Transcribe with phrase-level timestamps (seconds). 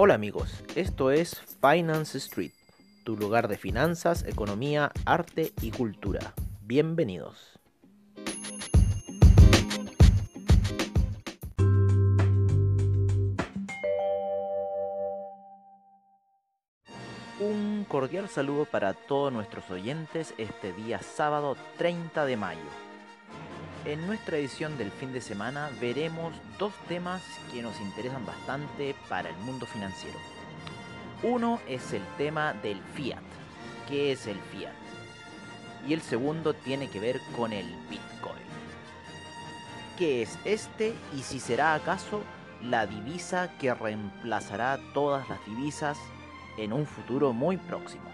[0.00, 2.52] Hola amigos, esto es Finance Street,
[3.02, 6.20] tu lugar de finanzas, economía, arte y cultura.
[6.62, 7.58] Bienvenidos.
[17.40, 22.87] Un cordial saludo para todos nuestros oyentes este día sábado 30 de mayo.
[23.88, 29.30] En nuestra edición del fin de semana veremos dos temas que nos interesan bastante para
[29.30, 30.18] el mundo financiero.
[31.22, 33.22] Uno es el tema del fiat.
[33.88, 34.74] ¿Qué es el fiat?
[35.88, 38.44] Y el segundo tiene que ver con el Bitcoin.
[39.96, 42.20] ¿Qué es este y si será acaso
[42.62, 45.96] la divisa que reemplazará todas las divisas
[46.58, 48.10] en un futuro muy próximo?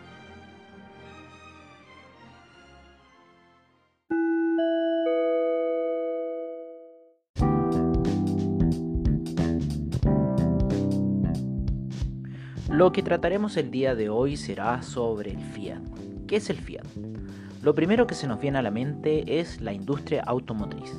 [12.75, 15.81] Lo que trataremos el día de hoy será sobre el fiat.
[16.27, 16.85] ¿Qué es el fiat?
[17.63, 20.93] Lo primero que se nos viene a la mente es la industria automotriz.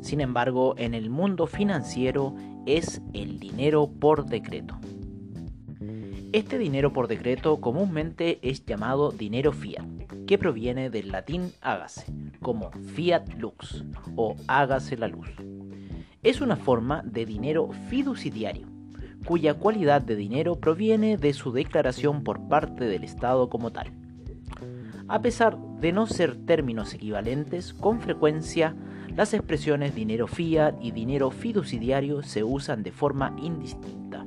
[0.00, 4.78] Sin embargo, en el mundo financiero es el dinero por decreto.
[6.32, 9.84] Este dinero por decreto comúnmente es llamado dinero fiat,
[10.26, 12.06] que proviene del latín hágase,
[12.40, 13.84] como fiat lux
[14.16, 15.28] o hágase la luz.
[16.22, 18.73] Es una forma de dinero fiduciario
[19.24, 23.92] cuya cualidad de dinero proviene de su declaración por parte del Estado como tal.
[25.08, 28.74] A pesar de no ser términos equivalentes, con frecuencia
[29.16, 34.26] las expresiones dinero fiat y dinero fiduciario se usan de forma indistinta.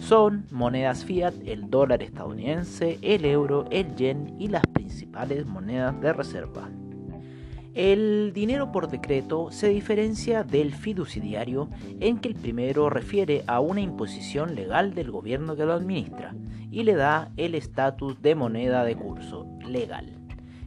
[0.00, 6.12] Son monedas fiat el dólar estadounidense, el euro, el yen y las principales monedas de
[6.12, 6.68] reserva.
[7.74, 13.80] El dinero por decreto se diferencia del fiduciario en que el primero refiere a una
[13.80, 16.36] imposición legal del gobierno que lo administra
[16.70, 20.06] y le da el estatus de moneda de curso legal,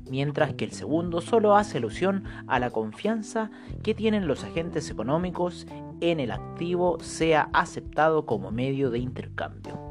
[0.10, 3.52] mientras que el segundo solo hace alusión a la confianza
[3.84, 5.66] que tienen los agentes económicos
[6.02, 9.87] en el activo sea aceptado como medio de intercambio.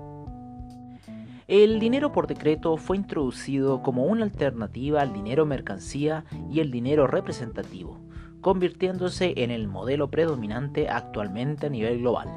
[1.49, 7.07] El dinero por decreto fue introducido como una alternativa al dinero mercancía y el dinero
[7.07, 8.01] representativo,
[8.41, 12.29] convirtiéndose en el modelo predominante actualmente a nivel global.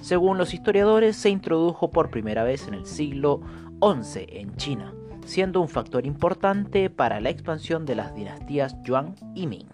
[0.00, 3.40] Según los historiadores, se introdujo por primera vez en el siglo
[3.80, 4.94] XI en China,
[5.24, 9.68] siendo un factor importante para la expansión de las dinastías Yuan y Ming.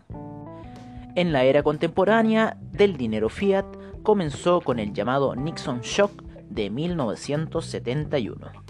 [1.14, 3.64] En la era contemporánea del dinero fiat
[4.02, 8.65] comenzó con el llamado Nixon Shock de 1971.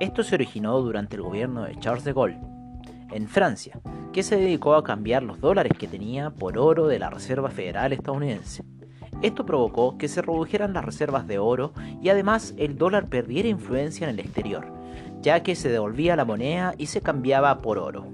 [0.00, 2.40] Esto se originó durante el gobierno de Charles de Gaulle,
[3.12, 3.78] en Francia,
[4.12, 7.92] que se dedicó a cambiar los dólares que tenía por oro de la Reserva Federal
[7.92, 8.64] estadounidense.
[9.22, 11.72] Esto provocó que se redujeran las reservas de oro
[12.02, 14.66] y además el dólar perdiera influencia en el exterior,
[15.22, 18.04] ya que se devolvía la moneda y se cambiaba por oro.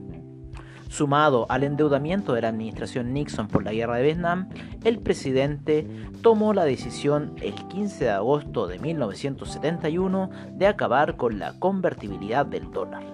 [0.91, 4.49] Sumado al endeudamiento de la administración Nixon por la guerra de Vietnam,
[4.83, 5.87] el presidente
[6.21, 12.73] tomó la decisión el 15 de agosto de 1971 de acabar con la convertibilidad del
[12.73, 13.05] dólar,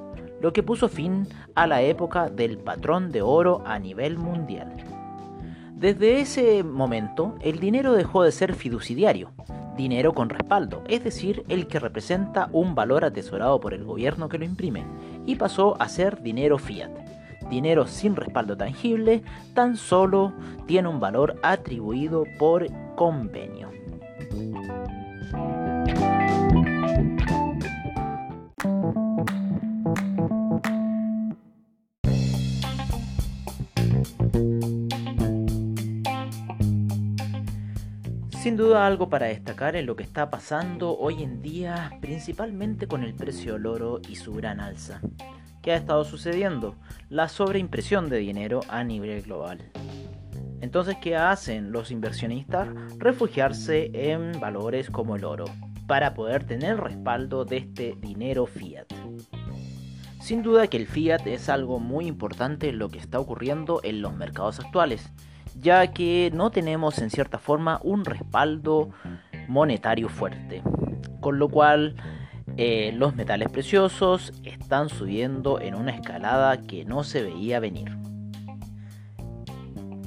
[0.41, 4.72] lo que puso fin a la época del patrón de oro a nivel mundial.
[5.75, 9.32] Desde ese momento, el dinero dejó de ser fiduciario,
[9.76, 14.38] dinero con respaldo, es decir, el que representa un valor atesorado por el gobierno que
[14.38, 14.87] lo imprime,
[15.26, 17.16] y pasó a ser dinero fiat
[17.49, 19.23] dinero sin respaldo tangible,
[19.55, 20.33] tan solo
[20.67, 23.71] tiene un valor atribuido por convenio.
[38.47, 43.03] Sin duda algo para destacar en lo que está pasando hoy en día, principalmente con
[43.03, 45.01] el precio del oro y su gran alza.
[45.66, 46.77] ¿Qué ha estado sucediendo?
[47.09, 49.58] La sobreimpresión de dinero a nivel global.
[50.61, 52.69] Entonces, ¿qué hacen los inversionistas?
[52.99, 55.46] Refugiarse en valores como el oro,
[55.88, 58.87] para poder tener respaldo de este dinero fiat.
[60.20, 64.02] Sin duda que el fiat es algo muy importante en lo que está ocurriendo en
[64.02, 65.11] los mercados actuales,
[65.61, 68.91] ya que no tenemos en cierta forma un respaldo
[69.49, 70.62] monetario fuerte,
[71.19, 71.96] con lo cual
[72.56, 77.97] eh, los metales preciosos están subiendo en una escalada que no se veía venir.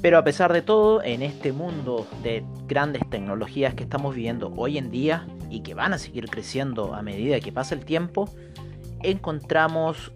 [0.02, 4.78] Pero a pesar de todo, en este mundo de grandes tecnologías que estamos viviendo hoy
[4.78, 8.28] en día y que van a seguir creciendo a medida que pasa el tiempo,
[9.02, 10.12] encontramos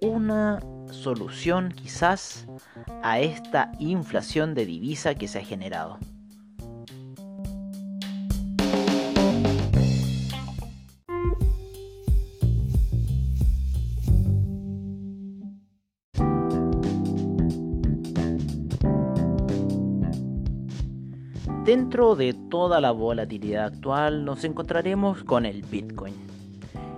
[0.00, 0.60] una
[0.90, 2.46] solución quizás
[3.02, 5.98] a esta inflación de divisa que se ha generado.
[21.68, 26.14] Dentro de toda la volatilidad actual nos encontraremos con el Bitcoin.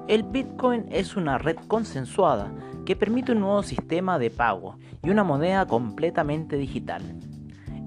[0.06, 2.52] El Bitcoin es una red consensuada
[2.86, 7.02] que permite un nuevo sistema de pago y una moneda completamente digital.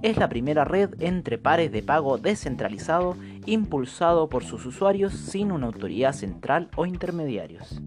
[0.02, 3.16] Es la primera red entre pares de pago descentralizado
[3.46, 7.80] impulsado por sus usuarios sin una autoridad central o intermediarios.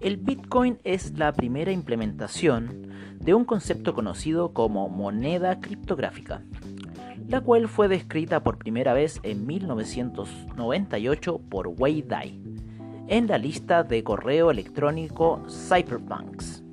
[0.00, 6.42] El Bitcoin es la primera implementación de un concepto conocido como moneda criptográfica,
[7.30, 12.42] la cual fue descrita por primera vez en 1998 por Wei Dai
[13.06, 16.64] en la lista de correo electrónico Cypherpunks,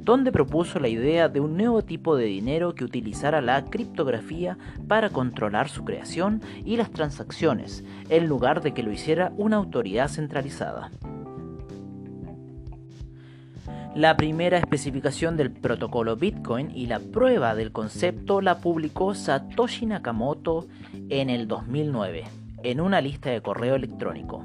[0.00, 4.58] donde propuso la idea de un nuevo tipo de dinero que utilizara la criptografía
[4.88, 10.08] para controlar su creación y las transacciones, en lugar de que lo hiciera una autoridad
[10.08, 10.90] centralizada.
[13.94, 20.66] La primera especificación del protocolo Bitcoin y la prueba del concepto la publicó Satoshi Nakamoto
[21.10, 22.24] en el 2009
[22.64, 24.44] en una lista de correo electrónico.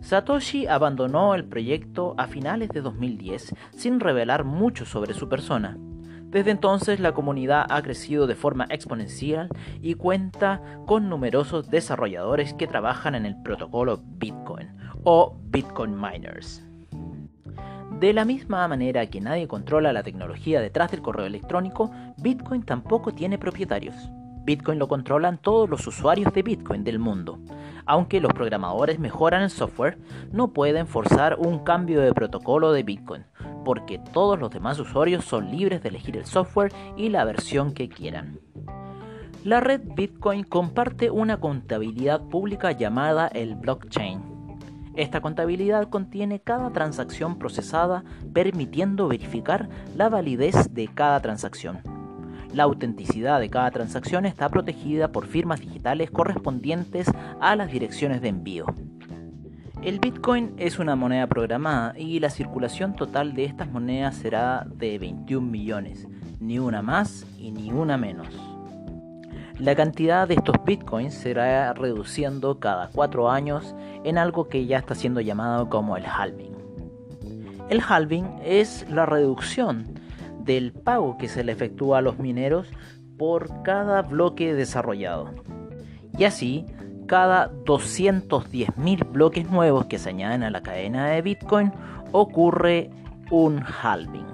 [0.00, 5.78] Satoshi abandonó el proyecto a finales de 2010 sin revelar mucho sobre su persona.
[6.30, 9.48] Desde entonces la comunidad ha crecido de forma exponencial
[9.80, 16.71] y cuenta con numerosos desarrolladores que trabajan en el protocolo Bitcoin o Bitcoin Miners.
[18.02, 23.12] De la misma manera que nadie controla la tecnología detrás del correo electrónico, Bitcoin tampoco
[23.12, 23.94] tiene propietarios.
[24.44, 27.38] Bitcoin lo controlan todos los usuarios de Bitcoin del mundo.
[27.86, 29.98] Aunque los programadores mejoran el software,
[30.32, 33.24] no pueden forzar un cambio de protocolo de Bitcoin,
[33.64, 37.88] porque todos los demás usuarios son libres de elegir el software y la versión que
[37.88, 38.40] quieran.
[39.44, 44.31] La red Bitcoin comparte una contabilidad pública llamada el blockchain
[44.94, 51.80] esta contabilidad contiene cada transacción procesada permitiendo verificar la validez de cada transacción.
[52.52, 57.10] La autenticidad de cada transacción está protegida por firmas digitales correspondientes
[57.40, 58.66] a las direcciones de envío.
[59.82, 64.98] El Bitcoin es una moneda programada y la circulación total de estas monedas será de
[64.98, 66.06] 21 millones,
[66.38, 68.51] ni una más y ni una menos.
[69.62, 74.96] La cantidad de estos bitcoins será reduciendo cada cuatro años en algo que ya está
[74.96, 76.56] siendo llamado como el halving.
[77.68, 80.00] El halving es la reducción
[80.40, 82.66] del pago que se le efectúa a los mineros
[83.16, 85.30] por cada bloque desarrollado.
[86.18, 86.66] Y así,
[87.06, 91.70] cada 210.000 bloques nuevos que se añaden a la cadena de Bitcoin
[92.10, 92.90] ocurre
[93.30, 94.26] un halving.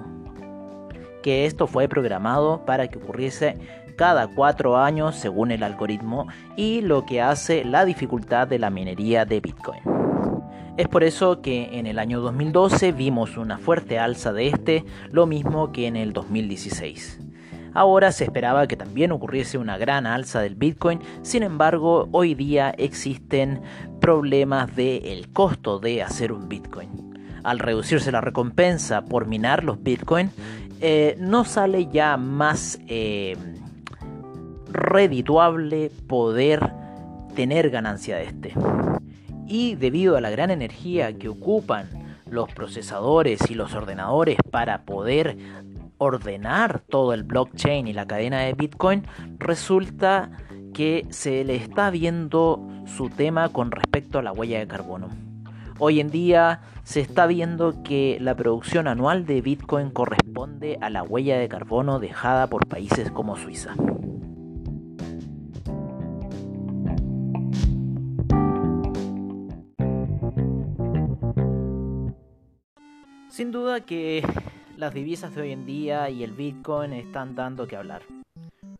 [1.21, 3.59] Que esto fue programado para que ocurriese
[3.99, 9.25] cada cuatro años según el algoritmo y lo que hace la dificultad de la minería
[9.25, 9.81] de Bitcoin.
[10.77, 15.25] Es por eso que en el año 2012 vimos una fuerte alza de este, lo
[15.25, 17.19] mismo que en el 2016.
[17.73, 22.69] Ahora se esperaba que también ocurriese una gran alza del Bitcoin, sin embargo hoy día
[22.77, 23.61] existen
[23.99, 27.19] problemas del el costo de hacer un Bitcoin.
[27.43, 30.31] Al reducirse la recompensa por minar los Bitcoin,
[30.79, 33.35] eh, no sale ya más eh,
[34.71, 36.71] redituable poder
[37.35, 38.53] tener ganancia de este.
[39.47, 41.89] Y debido a la gran energía que ocupan
[42.29, 45.37] los procesadores y los ordenadores para poder
[45.97, 49.05] ordenar todo el blockchain y la cadena de Bitcoin,
[49.37, 50.31] resulta
[50.73, 55.09] que se le está viendo su tema con respecto a la huella de carbono.
[55.77, 61.03] Hoy en día se está viendo que la producción anual de Bitcoin corresponde a la
[61.03, 63.75] huella de carbono dejada por países como Suiza.
[73.39, 74.21] Sin duda que
[74.75, 78.01] las divisas de hoy en día y el Bitcoin están dando que hablar.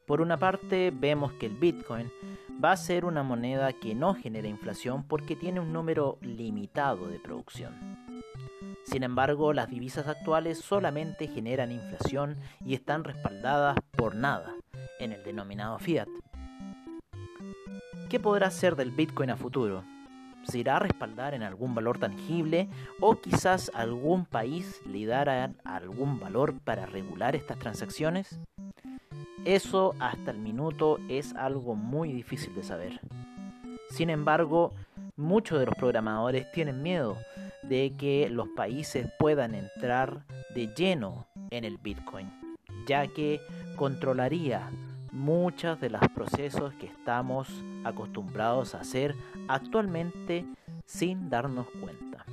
[0.05, 2.11] Por una parte vemos que el Bitcoin
[2.61, 7.19] va a ser una moneda que no genera inflación porque tiene un número limitado de
[7.19, 7.71] producción.
[8.83, 12.35] Sin embargo, las divisas actuales solamente generan inflación
[12.65, 14.55] y están respaldadas por nada
[14.99, 16.09] en el denominado fiat.
[18.09, 19.85] ¿Qué podrá ser del Bitcoin a futuro?
[20.43, 22.67] Se irá a respaldar en algún valor tangible
[22.99, 28.39] o quizás algún país le dará algún valor para regular estas transacciones?
[29.45, 32.99] Eso hasta el minuto es algo muy difícil de saber.
[33.89, 34.73] Sin embargo,
[35.15, 37.17] muchos de los programadores tienen miedo
[37.63, 42.29] de que los países puedan entrar de lleno en el Bitcoin,
[42.87, 43.41] ya que
[43.75, 44.69] controlaría
[45.11, 47.47] muchas de los procesos que estamos
[47.83, 49.15] acostumbrados a hacer
[49.47, 50.45] actualmente
[50.85, 52.25] sin darnos cuenta.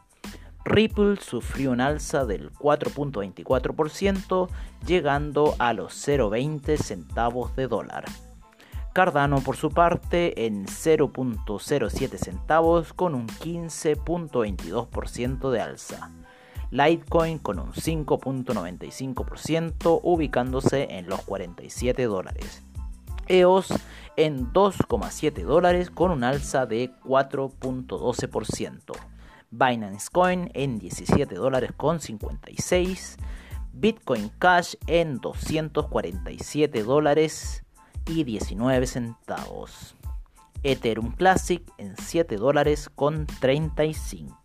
[0.63, 4.48] Ripple sufrió un alza del 4.24%,
[4.86, 8.06] llegando a los 0.20 centavos de dólar.
[8.94, 16.12] Cardano por su parte en 0.07 centavos con un 15.22% de alza.
[16.72, 22.63] Litecoin con un 5.95% ubicándose en los 47 dólares.
[23.27, 23.74] EOS
[24.18, 28.94] en 2,7 dólares con un alza de 4.12%.
[29.51, 33.18] Binance Coin en 17 dólares con 56.
[33.74, 37.63] Bitcoin Cash en 247 dólares
[38.06, 39.96] y 19 centavos.
[40.63, 44.40] Ethereum Classic en 7 dólares con 35.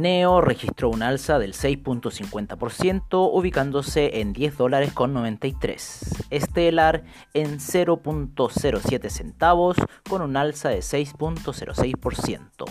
[0.00, 6.24] Neo registró un alza del 6.50%, ubicándose en 10 dólares con 93.
[6.32, 7.04] Stellar
[7.34, 9.76] en 0.07 centavos,
[10.08, 12.64] con un alza de 6.06%.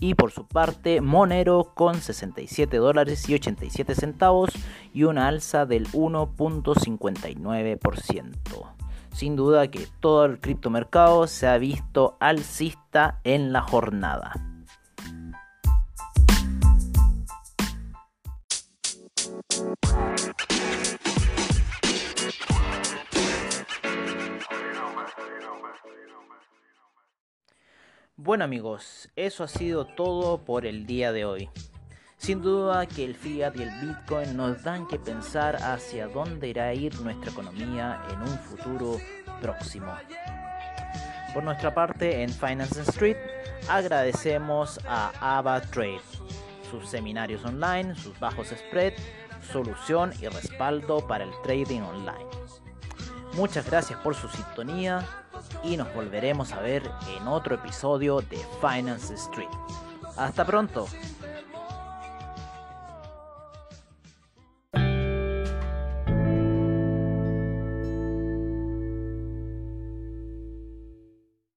[0.00, 4.50] Y por su parte, Monero con 67 dólares y 87 centavos
[4.92, 8.74] y una alza del 1.59%.
[9.12, 14.55] Sin duda que todo el criptomercado se ha visto alcista en la jornada.
[28.18, 31.48] Bueno amigos, eso ha sido todo por el día de hoy.
[32.18, 36.64] Sin duda que el fiat y el bitcoin nos dan que pensar hacia dónde irá
[36.64, 38.98] a ir nuestra economía en un futuro
[39.40, 39.94] próximo.
[41.32, 43.16] Por nuestra parte en Finance Street
[43.68, 46.00] agradecemos a Ava Trade,
[46.70, 48.94] sus seminarios online, sus bajos spread,
[49.46, 52.26] solución y respaldo para el trading online.
[53.34, 55.06] Muchas gracias por su sintonía
[55.62, 59.48] y nos volveremos a ver en otro episodio de Finance Street.
[60.16, 60.86] Hasta pronto.